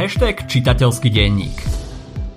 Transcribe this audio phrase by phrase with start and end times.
[0.00, 1.60] hashtag čitateľský denník.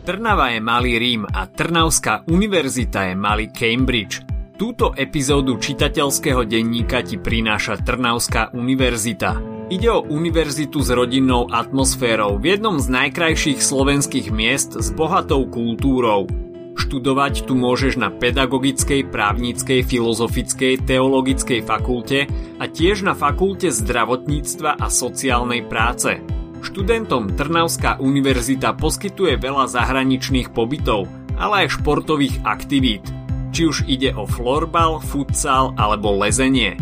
[0.04, 4.20] Trnava je malý Rím a Trnavská univerzita je malý Cambridge.
[4.60, 9.40] Túto epizódu čitateľského denníka ti prináša Trnavská univerzita.
[9.72, 16.28] Ide o univerzitu s rodinnou atmosférou v jednom z najkrajších slovenských miest s bohatou kultúrou.
[16.76, 22.28] Študovať tu môžeš na pedagogickej, právnickej, filozofickej, teologickej fakulte
[22.60, 26.33] a tiež na fakulte zdravotníctva a sociálnej práce.
[26.64, 33.04] Študentom Trnavská univerzita poskytuje veľa zahraničných pobytov, ale aj športových aktivít,
[33.52, 36.80] či už ide o florbal, futsal alebo lezenie.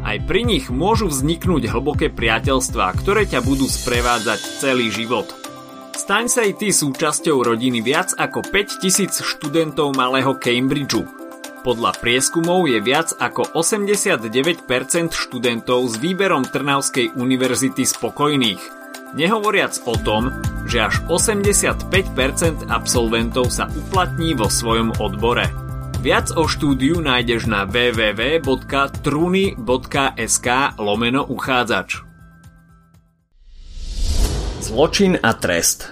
[0.00, 5.28] Aj pri nich môžu vzniknúť hlboké priateľstvá, ktoré ťa budú sprevádzať celý život.
[5.92, 11.04] Staň sa aj ty súčasťou rodiny viac ako 5000 študentov malého Cambridgeu.
[11.68, 14.72] Podľa prieskumov je viac ako 89%
[15.12, 18.62] študentov s výberom Trnavskej univerzity spokojných–
[19.16, 20.28] Nehovoriac o tom,
[20.68, 25.48] že až 85% absolventov sa uplatní vo svojom odbore.
[26.04, 28.48] Viac o štúdiu nájdeš na www.truny.sk
[30.76, 32.04] lomeno uchádzač.
[34.60, 35.88] Zločin a trest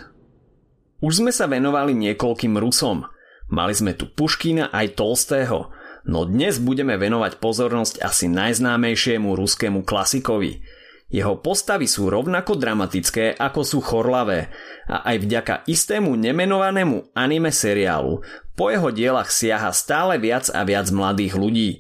[1.01, 3.09] Už sme sa venovali niekoľkým Rusom.
[3.49, 5.73] Mali sme tu Puškina aj Tolstého,
[6.05, 10.61] no dnes budeme venovať pozornosť asi najznámejšiemu ruskému klasikovi–
[11.07, 14.51] jeho postavy sú rovnako dramatické ako sú chorlavé
[14.91, 18.27] a aj vďaka istému nemenovanému anime seriálu
[18.59, 21.71] po jeho dielach siaha stále viac a viac mladých ľudí.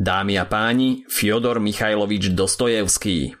[0.00, 3.36] Dámy a páni, Fyodor Michajlovič Dostojevský.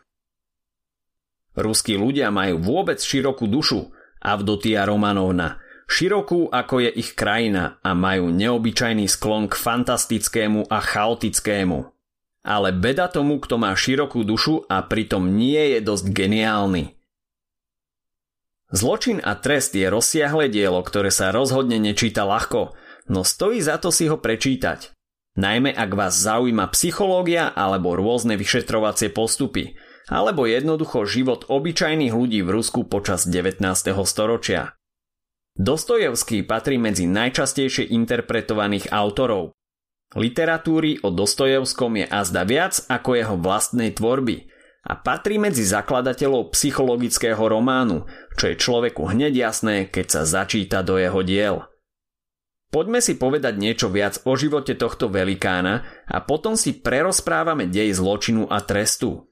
[1.56, 8.28] Ruskí ľudia majú vôbec širokú dušu, Avdotia Romanovna, širokú ako je ich krajina a majú
[8.32, 11.99] neobyčajný sklon k fantastickému a chaotickému.
[12.40, 16.84] Ale beda tomu, kto má širokú dušu a pritom nie je dosť geniálny.
[18.70, 22.72] Zločin a trest je rozsiahle dielo, ktoré sa rozhodne nečíta ľahko,
[23.10, 24.94] no stojí za to si ho prečítať.
[25.34, 29.74] Najmä ak vás zaujíma psychológia alebo rôzne vyšetrovacie postupy,
[30.10, 33.62] alebo jednoducho život obyčajných ľudí v Rusku počas 19.
[34.06, 34.74] storočia.
[35.58, 39.54] Dostojevský patrí medzi najčastejšie interpretovaných autorov,
[40.10, 44.50] Literatúry o Dostojevskom je azda viac ako jeho vlastnej tvorby
[44.82, 50.98] a patrí medzi zakladateľov psychologického románu, čo je človeku hneď jasné, keď sa začíta do
[50.98, 51.62] jeho diel.
[52.74, 58.50] Poďme si povedať niečo viac o živote tohto velikána a potom si prerozprávame dej zločinu
[58.50, 59.30] a trestu.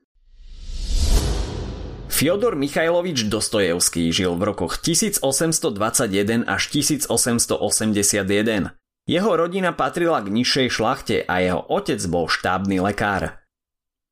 [2.06, 8.77] Fyodor Michajlovič Dostojevský žil v rokoch 1821 až 1881.
[9.08, 13.40] Jeho rodina patrila k nižšej šlachte a jeho otec bol štábny lekár.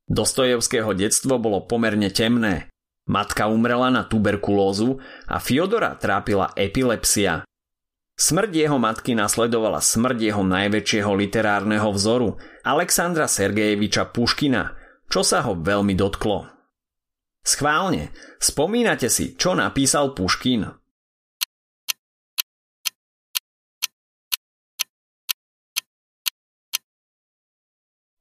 [0.09, 2.73] Dostojevského detstvo bolo pomerne temné.
[3.05, 4.97] Matka umrela na tuberkulózu
[5.29, 7.45] a Fiodora trápila epilepsia.
[8.17, 14.73] Smrť jeho matky nasledovala smrť jeho najväčšieho literárneho vzoru, Alexandra Sergejeviča Puškina,
[15.13, 16.49] čo sa ho veľmi dotklo.
[17.45, 20.65] Schválne, spomínate si, čo napísal Puškin?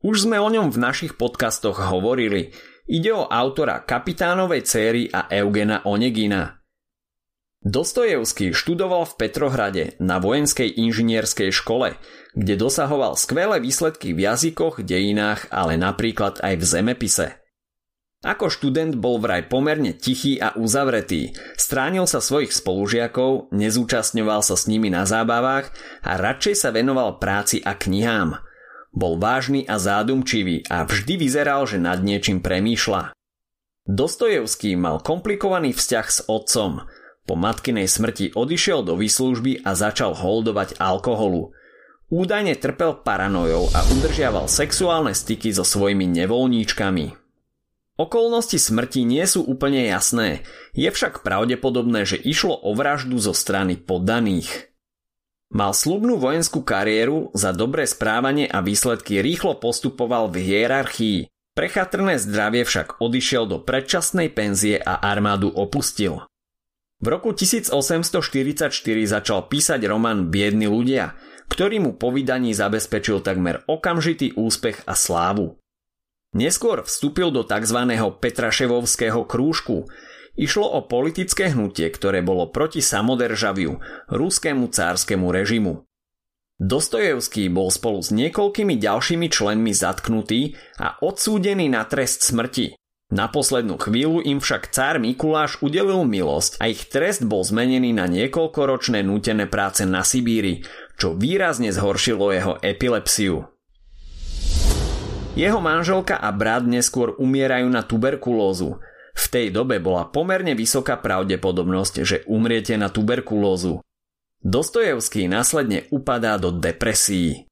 [0.05, 2.53] Už sme o ňom v našich podcastoch hovorili.
[2.85, 6.61] Ide o autora Kapitánovej céry a Eugena Onegina.
[7.65, 11.97] Dostojevský študoval v Petrohrade na vojenskej inžinierskej škole,
[12.37, 17.27] kde dosahoval skvelé výsledky v jazykoch, dejinách, ale napríklad aj v zemepise.
[18.21, 24.69] Ako študent bol vraj pomerne tichý a uzavretý, stránil sa svojich spolužiakov, nezúčastňoval sa s
[24.69, 25.73] nimi na zábavách
[26.05, 28.37] a radšej sa venoval práci a knihám–
[28.95, 33.11] bol vážny a zádumčivý a vždy vyzeral, že nad niečím premýšľa.
[33.85, 36.89] Dostojevský mal komplikovaný vzťah s otcom.
[37.29, 41.53] Po matkinej smrti odišiel do výslužby a začal holdovať alkoholu.
[42.09, 47.17] Údajne trpel paranojou a udržiaval sexuálne styky so svojimi nevolníčkami.
[47.95, 50.43] Okolnosti smrti nie sú úplne jasné,
[50.75, 54.74] je však pravdepodobné, že išlo o vraždu zo strany poddaných.
[55.53, 61.19] Mal slubnú vojenskú kariéru, za dobré správanie a výsledky rýchlo postupoval v hierarchii.
[61.55, 66.25] Prechatrné zdravie však odišiel do predčasnej penzie a armádu opustil.
[66.99, 68.71] V roku 1844
[69.05, 71.15] začal písať román Biedni ľudia,
[71.47, 75.55] ktorý mu po vydaní zabezpečil takmer okamžitý úspech a slávu.
[76.35, 77.79] Neskôr vstúpil do tzv.
[78.19, 79.87] Petraševovského krúžku,
[80.35, 83.79] Išlo o politické hnutie, ktoré bolo proti samodržaviu,
[84.11, 85.87] ruskému cárskému režimu.
[86.55, 92.75] Dostojevský bol spolu s niekoľkými ďalšími členmi zatknutý a odsúdený na trest smrti.
[93.11, 98.07] Na poslednú chvíľu im však cár Mikuláš udelil milosť a ich trest bol zmenený na
[98.07, 100.65] niekoľkoročné nútené práce na Sibíri,
[100.95, 103.45] čo výrazne zhoršilo jeho epilepsiu.
[105.35, 108.79] Jeho manželka a brat neskôr umierajú na tuberkulózu.
[109.15, 113.79] V tej dobe bola pomerne vysoká pravdepodobnosť, že umriete na tuberkulózu.
[114.43, 117.47] Dostojevský následne upadá do depresií.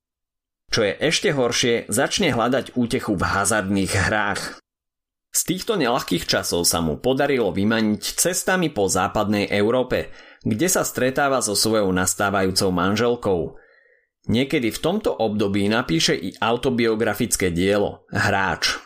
[0.70, 4.60] Čo je ešte horšie, začne hľadať útechu v hazardných hrách.
[5.34, 10.14] Z týchto nelahkých časov sa mu podarilo vymaniť cestami po západnej Európe,
[10.46, 13.42] kde sa stretáva so svojou nastávajúcou manželkou.
[14.30, 18.78] Niekedy v tomto období napíše i autobiografické dielo Hráč.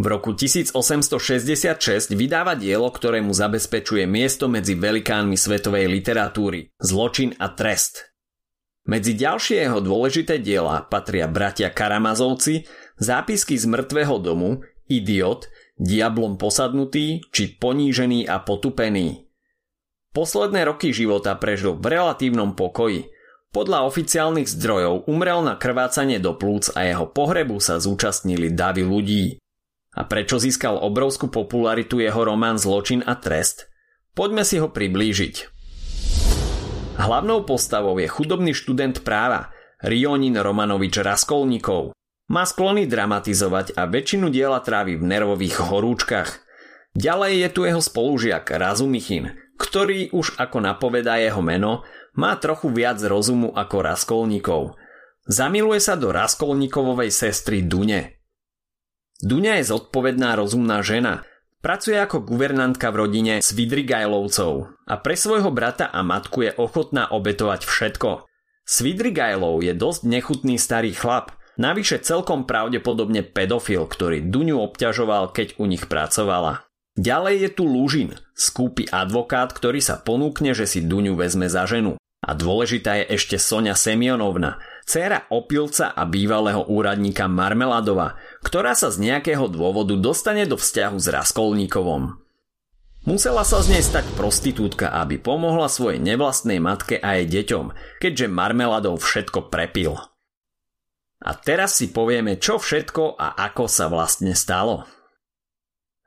[0.00, 7.52] V roku 1866 vydáva dielo, ktoré mu zabezpečuje miesto medzi velikánmi svetovej literatúry Zločin a
[7.52, 8.08] trest.
[8.88, 12.64] Medzi ďalšie jeho dôležité diela patria bratia Karamazovci,
[12.96, 19.28] zápisky z mŕtvého domu idiot, diablom posadnutý či ponížený a potupený.
[20.16, 23.12] Posledné roky života prežil v relatívnom pokoji.
[23.52, 29.36] Podľa oficiálnych zdrojov umrel na krvácanie do plúc a jeho pohrebu sa zúčastnili davy ľudí.
[29.90, 33.66] A prečo získal obrovskú popularitu jeho román Zločin a trest?
[34.14, 35.34] Poďme si ho priblížiť.
[37.00, 39.50] Hlavnou postavou je chudobný študent práva,
[39.80, 41.96] Rionin Romanovič Raskolníkov.
[42.30, 46.44] Má sklony dramatizovať a väčšinu diela trávi v nervových horúčkach.
[46.94, 51.82] Ďalej je tu jeho spolužiak Razumichin, ktorý už ako napovedá jeho meno,
[52.14, 54.62] má trochu viac rozumu ako Raskolníkov.
[55.24, 58.19] Zamiluje sa do Raskolníkovovej sestry Dune.
[59.20, 61.24] Duňa je zodpovedná rozumná žena,
[61.60, 64.52] pracuje ako guvernantka v rodine Svidrigajlovcov
[64.88, 68.24] a pre svojho brata a matku je ochotná obetovať všetko.
[68.64, 75.68] Svidrigajlov je dosť nechutný starý chlap, Navyše celkom pravdepodobne pedofil, ktorý Duňu obťažoval, keď u
[75.68, 76.64] nich pracovala.
[76.96, 82.00] Ďalej je tu Lúžin, skúpy advokát, ktorý sa ponúkne, že si Duňu vezme za ženu.
[82.24, 84.56] A dôležitá je ešte Sonia Semionovna,
[84.90, 91.06] dcéra opilca a bývalého úradníka Marmeladova, ktorá sa z nejakého dôvodu dostane do vzťahu s
[91.06, 92.18] Raskolníkovom.
[93.06, 97.70] Musela sa z nej stať prostitútka, aby pomohla svojej nevlastnej matke a jej deťom,
[98.02, 99.94] keďže Marmeladov všetko prepil.
[101.22, 104.90] A teraz si povieme, čo všetko a ako sa vlastne stalo.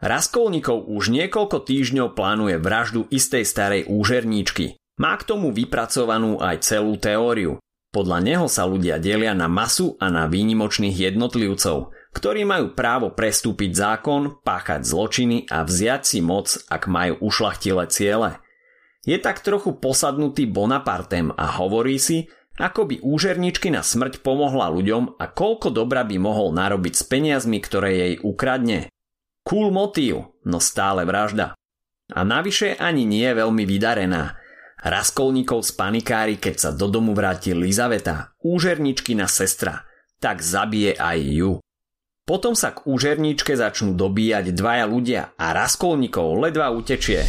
[0.04, 4.76] Raskolníkov už niekoľko týždňov plánuje vraždu istej starej úžerníčky.
[5.00, 7.64] Má k tomu vypracovanú aj celú teóriu.
[7.94, 13.70] Podľa neho sa ľudia delia na masu a na výnimočných jednotlivcov, ktorí majú právo prestúpiť
[13.70, 18.42] zákon, páchať zločiny a vziať si moc, ak majú ušlachtile ciele.
[19.06, 25.22] Je tak trochu posadnutý Bonapartem a hovorí si, ako by úžerničky na smrť pomohla ľuďom
[25.22, 28.90] a koľko dobra by mohol narobiť s peniazmi, ktoré jej ukradne.
[29.46, 31.54] Cool motív, no stále vražda.
[32.14, 34.38] A navyše ani nie je veľmi vydarená.
[34.84, 39.88] Raskolníkov z panikári, keď sa do domu vráti Lizaveta, úžerničkina sestra,
[40.20, 41.52] tak zabije aj ju.
[42.28, 47.24] Potom sa k úžerničke začnú dobíjať dvaja ľudia a Raskolníkov ledva utečie.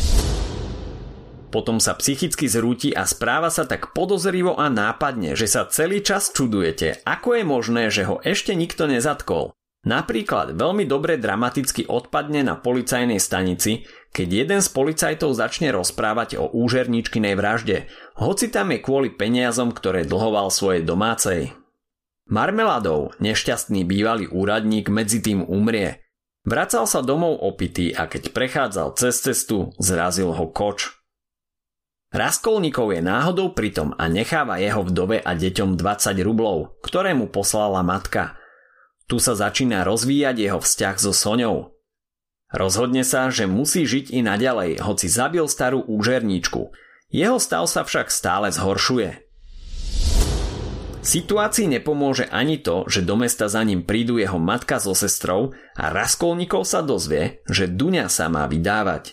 [1.55, 6.35] Potom sa psychicky zrúti a správa sa tak podozrivo a nápadne, že sa celý čas
[6.35, 9.55] čudujete, ako je možné, že ho ešte nikto nezatkol.
[9.85, 16.47] Napríklad veľmi dobre dramaticky odpadne na policajnej stanici, keď jeden z policajtov začne rozprávať o
[16.47, 21.51] úžerničkinej vražde, hoci tam je kvôli peniazom, ktoré dlhoval svojej domácej.
[22.31, 25.99] Marmeladov, nešťastný bývalý úradník, medzi tým umrie.
[26.47, 30.95] Vracal sa domov opitý a keď prechádzal cez cestu, zrazil ho koč.
[32.15, 37.83] Raskolníkov je náhodou pritom a necháva jeho vdove a deťom 20 rublov, ktoré mu poslala
[37.83, 38.39] matka.
[39.11, 41.74] Tu sa začína rozvíjať jeho vzťah so Soňou.
[42.55, 46.71] Rozhodne sa, že musí žiť i naďalej, hoci zabil starú úžerníčku.
[47.11, 49.27] Jeho stav sa však stále zhoršuje.
[51.05, 55.93] Situácii nepomôže ani to, že do mesta za ním prídu jeho matka so sestrou a
[55.93, 59.13] Raskolníkov sa dozvie, že Duňa sa má vydávať.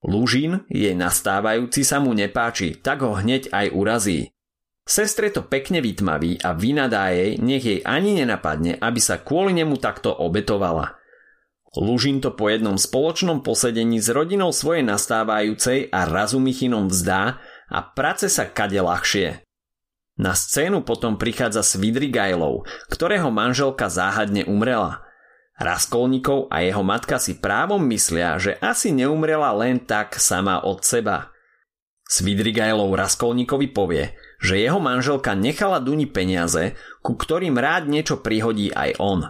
[0.00, 4.32] Lúžin, jej nastávajúci sa mu nepáči, tak ho hneď aj urazí.
[4.88, 9.76] Sestre to pekne vytmaví a vynadá jej, nech jej ani nenapadne, aby sa kvôli nemu
[9.76, 10.99] takto obetovala.
[11.78, 17.38] Lužin to po jednom spoločnom posedení s rodinou svojej nastávajúcej a Razumichinom vzdá
[17.70, 19.46] a práce sa kade ľahšie.
[20.18, 25.00] Na scénu potom prichádza Svidrigajlov, ktorého manželka záhadne umrela–
[25.60, 31.28] Raskolníkov a jeho matka si právom myslia, že asi neumrela len tak sama od seba.
[32.08, 38.96] Svidrigajlov Raskolníkovi povie, že jeho manželka nechala Duni peniaze, ku ktorým rád niečo prihodí aj
[38.96, 39.28] on.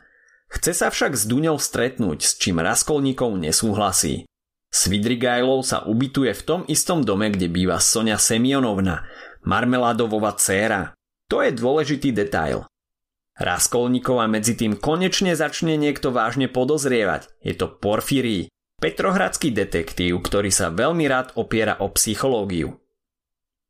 [0.51, 4.27] Chce sa však s Duňou stretnúť, s čím Raskolníkov nesúhlasí.
[4.71, 9.07] Svidrigajlov sa ubytuje v tom istom dome, kde býva Sonia Semionovna,
[9.47, 10.95] marmeládovova dcéra.
[11.31, 12.67] To je dôležitý detail.
[13.39, 17.31] Raskolníkova medzi tým konečne začne niekto vážne podozrievať.
[17.41, 18.51] Je to Porfírií,
[18.83, 22.77] petrohradský detektív, ktorý sa veľmi rád opiera o psychológiu.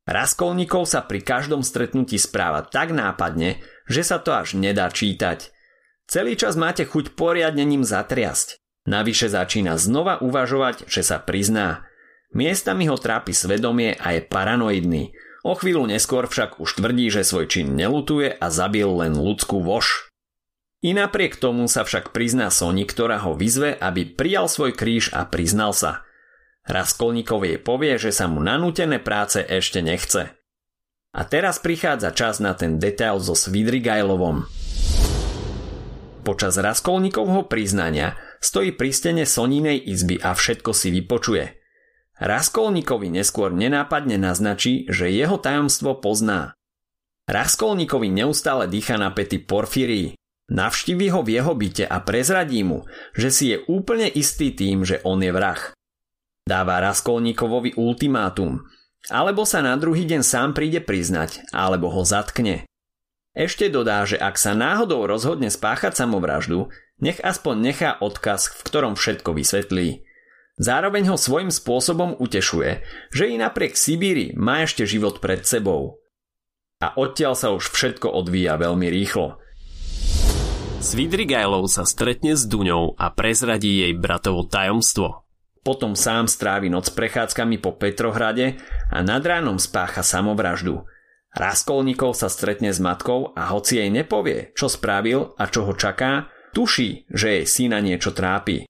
[0.08, 5.52] Raskolníkov sa pri každom stretnutí správa tak nápadne, že sa to až nedá čítať.
[6.10, 8.58] Celý čas máte chuť poriadne ním zatriasť.
[8.90, 11.86] Navyše začína znova uvažovať, že sa prizná.
[12.34, 15.14] Miestami ho trápi svedomie a je paranoidný.
[15.46, 20.10] O chvíľu neskôr však už tvrdí, že svoj čin nelutuje a zabil len ľudskú voš.
[20.82, 25.22] I napriek tomu sa však prizná Soni, ktorá ho vyzve, aby prijal svoj kríž a
[25.30, 26.02] priznal sa.
[26.66, 30.34] Raskolníkov jej povie, že sa mu nanútené práce ešte nechce.
[31.14, 34.50] A teraz prichádza čas na ten detail so Svidrigajlovom.
[36.20, 41.56] Počas Raskolníkovho priznania stojí pri stene Soninej izby a všetko si vypočuje.
[42.20, 46.52] Raskolníkovi neskôr nenápadne naznačí, že jeho tajomstvo pozná.
[47.24, 50.12] Raskolníkovi neustále dýcha na pety Porfírii.
[50.50, 52.84] Navštívi ho v jeho byte a prezradí mu,
[53.16, 55.72] že si je úplne istý tým, že on je vrah.
[56.44, 58.66] Dáva Raskolníkovovi ultimátum,
[59.08, 62.66] alebo sa na druhý deň sám príde priznať, alebo ho zatkne.
[63.30, 66.66] Ešte dodá, že ak sa náhodou rozhodne spáchať samovraždu,
[66.98, 70.02] nech aspoň nechá odkaz, v ktorom všetko vysvetlí.
[70.60, 72.82] Zároveň ho svojím spôsobom utešuje,
[73.14, 76.02] že i napriek Sibíri má ešte život pred sebou.
[76.82, 79.38] A odtiaľ sa už všetko odvíja veľmi rýchlo.
[80.80, 85.28] Svidrigajlov sa stretne s Duňou a prezradí jej bratovo tajomstvo.
[85.60, 88.58] Potom sám strávi noc prechádzkami po Petrohrade
[88.88, 90.82] a nad ránom spácha samovraždu–
[91.30, 96.26] Raskolníkov sa stretne s matkou a hoci jej nepovie, čo spravil a čo ho čaká,
[96.50, 98.66] tuší, že jej syna niečo trápi.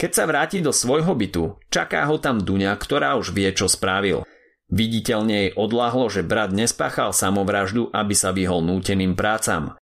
[0.00, 4.24] Keď sa vráti do svojho bytu, čaká ho tam Duňa, ktorá už vie, čo spravil.
[4.72, 9.76] Viditeľne jej odláhlo, že brat nespáchal samovraždu, aby sa vyhol núteným prácam.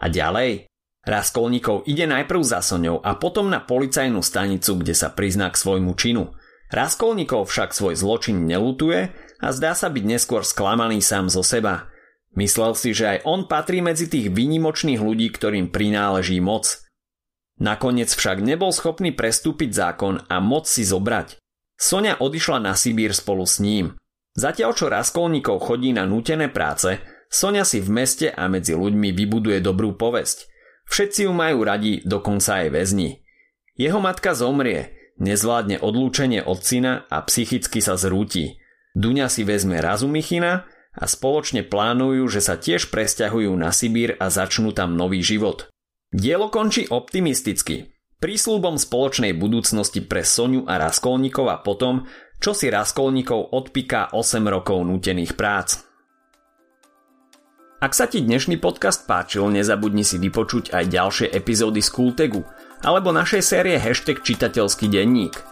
[0.00, 0.72] A ďalej?
[1.02, 5.92] Raskolníkov ide najprv za Soňou a potom na policajnú stanicu, kde sa prizná k svojmu
[5.98, 6.32] činu.
[6.72, 9.12] Raskolníkov však svoj zločin nelutuje
[9.42, 11.90] a zdá sa byť neskôr sklamaný sám zo seba.
[12.38, 16.80] Myslel si, že aj on patrí medzi tých výnimočných ľudí, ktorým prináleží moc.
[17.60, 21.36] Nakoniec však nebol schopný prestúpiť zákon a moc si zobrať.
[21.76, 23.98] Sonia odišla na Sibír spolu s ním.
[24.32, 26.96] Zatiaľ čo Raskolníkov chodí na nútené práce,
[27.28, 30.48] Sonia si v meste a medzi ľuďmi vybuduje dobrú povesť.
[30.88, 33.24] Všetci ju majú radi, dokonca aj väzni.
[33.76, 38.61] Jeho matka zomrie, nezvládne odlúčenie od syna a psychicky sa zrúti.
[38.92, 44.76] Duňa si vezme Razumichina a spoločne plánujú, že sa tiež presťahujú na Sibír a začnú
[44.76, 45.72] tam nový život.
[46.12, 52.04] Dielo končí optimisticky, prísľubom spoločnej budúcnosti pre Soniu a Raskolníkov a potom,
[52.36, 55.80] čo si Raskolníkov odpiká 8 rokov nútených prác.
[57.82, 62.44] Ak sa ti dnešný podcast páčil, nezabudni si vypočuť aj ďalšie epizódy z Kultegu
[62.84, 65.40] alebo našej série hashtag čitateľský denník–